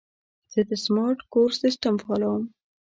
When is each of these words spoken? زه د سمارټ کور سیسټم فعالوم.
زه 0.51 0.61
د 0.69 0.71
سمارټ 0.85 1.19
کور 1.33 1.49
سیسټم 1.61 1.93
فعالوم. 2.03 2.43